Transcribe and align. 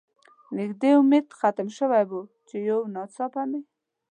نږدې 0.57 0.89
امید 0.99 1.25
ختم 1.39 1.67
شوی 1.77 2.03
و، 2.09 2.11
چې 2.47 2.55
یو 2.69 2.79
ناڅاپه 2.93 3.43
مې. 3.49 3.61